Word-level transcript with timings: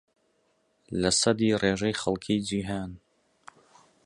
لەسەدی 1.01 1.57
ڕێژەی 1.61 1.99
خەڵکی 2.01 2.37
جیھان 2.47 2.91